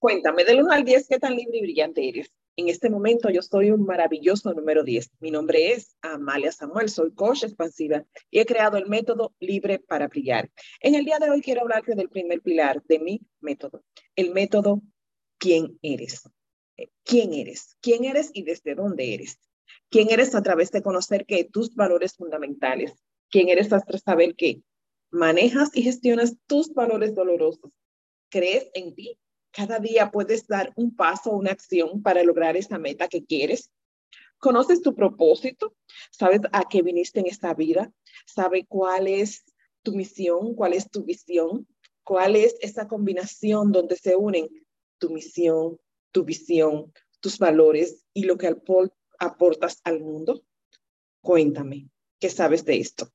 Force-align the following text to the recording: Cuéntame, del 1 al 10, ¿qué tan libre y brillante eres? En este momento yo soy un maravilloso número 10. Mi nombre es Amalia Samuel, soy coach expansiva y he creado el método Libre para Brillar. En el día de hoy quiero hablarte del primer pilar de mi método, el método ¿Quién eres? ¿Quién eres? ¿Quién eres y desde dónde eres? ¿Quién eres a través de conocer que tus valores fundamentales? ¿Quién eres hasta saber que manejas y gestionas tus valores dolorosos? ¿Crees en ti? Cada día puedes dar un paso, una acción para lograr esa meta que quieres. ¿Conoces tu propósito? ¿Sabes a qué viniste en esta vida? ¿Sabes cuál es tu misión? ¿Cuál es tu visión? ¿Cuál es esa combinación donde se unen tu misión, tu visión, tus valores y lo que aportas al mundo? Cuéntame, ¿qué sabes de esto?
Cuéntame, 0.00 0.44
del 0.44 0.62
1 0.62 0.70
al 0.70 0.84
10, 0.84 1.08
¿qué 1.08 1.18
tan 1.18 1.34
libre 1.34 1.58
y 1.58 1.62
brillante 1.62 2.08
eres? 2.08 2.32
En 2.56 2.68
este 2.68 2.88
momento 2.88 3.30
yo 3.30 3.42
soy 3.42 3.72
un 3.72 3.84
maravilloso 3.84 4.54
número 4.54 4.84
10. 4.84 5.10
Mi 5.18 5.32
nombre 5.32 5.72
es 5.72 5.96
Amalia 6.02 6.52
Samuel, 6.52 6.88
soy 6.88 7.12
coach 7.14 7.42
expansiva 7.42 8.04
y 8.30 8.38
he 8.38 8.46
creado 8.46 8.76
el 8.76 8.86
método 8.86 9.34
Libre 9.40 9.80
para 9.80 10.06
Brillar. 10.06 10.50
En 10.80 10.94
el 10.94 11.04
día 11.04 11.18
de 11.18 11.30
hoy 11.30 11.40
quiero 11.40 11.62
hablarte 11.62 11.96
del 11.96 12.08
primer 12.08 12.42
pilar 12.42 12.80
de 12.84 13.00
mi 13.00 13.20
método, 13.40 13.82
el 14.14 14.32
método 14.32 14.82
¿Quién 15.38 15.78
eres? 15.82 16.28
¿Quién 17.04 17.32
eres? 17.32 17.76
¿Quién 17.80 18.04
eres 18.04 18.30
y 18.32 18.42
desde 18.44 18.76
dónde 18.76 19.14
eres? 19.14 19.38
¿Quién 19.88 20.10
eres 20.10 20.34
a 20.36 20.42
través 20.42 20.70
de 20.70 20.82
conocer 20.82 21.26
que 21.26 21.42
tus 21.42 21.74
valores 21.74 22.14
fundamentales? 22.14 22.92
¿Quién 23.30 23.48
eres 23.48 23.72
hasta 23.72 23.98
saber 23.98 24.36
que 24.36 24.62
manejas 25.10 25.70
y 25.74 25.82
gestionas 25.82 26.36
tus 26.46 26.72
valores 26.72 27.16
dolorosos? 27.16 27.72
¿Crees 28.30 28.70
en 28.74 28.94
ti? 28.94 29.18
Cada 29.58 29.80
día 29.80 30.12
puedes 30.12 30.46
dar 30.46 30.72
un 30.76 30.94
paso, 30.94 31.32
una 31.32 31.50
acción 31.50 32.00
para 32.00 32.22
lograr 32.22 32.56
esa 32.56 32.78
meta 32.78 33.08
que 33.08 33.24
quieres. 33.24 33.72
¿Conoces 34.38 34.82
tu 34.82 34.94
propósito? 34.94 35.74
¿Sabes 36.12 36.42
a 36.52 36.68
qué 36.68 36.80
viniste 36.80 37.18
en 37.18 37.26
esta 37.26 37.54
vida? 37.54 37.92
¿Sabes 38.24 38.66
cuál 38.68 39.08
es 39.08 39.42
tu 39.82 39.96
misión? 39.96 40.54
¿Cuál 40.54 40.74
es 40.74 40.88
tu 40.88 41.02
visión? 41.02 41.66
¿Cuál 42.04 42.36
es 42.36 42.54
esa 42.60 42.86
combinación 42.86 43.72
donde 43.72 43.96
se 43.96 44.14
unen 44.14 44.46
tu 44.96 45.10
misión, 45.10 45.80
tu 46.12 46.22
visión, 46.22 46.92
tus 47.18 47.40
valores 47.40 48.06
y 48.14 48.26
lo 48.26 48.38
que 48.38 48.54
aportas 49.18 49.80
al 49.82 49.98
mundo? 49.98 50.44
Cuéntame, 51.20 51.88
¿qué 52.20 52.30
sabes 52.30 52.64
de 52.64 52.78
esto? 52.78 53.10